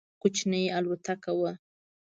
کوچنۍ 0.21 0.63
الوتکه 0.77 1.31
وه. 1.39 1.51